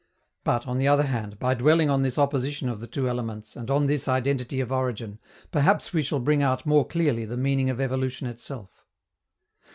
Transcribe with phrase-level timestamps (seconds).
[0.43, 3.69] But, on the other hand, by dwelling on this opposition of the two elements and
[3.69, 5.19] on this identity of origin,
[5.51, 8.83] perhaps we shall bring out more clearly the meaning of evolution itself.